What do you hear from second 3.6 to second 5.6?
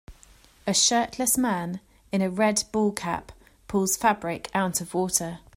pulls fabric out of water.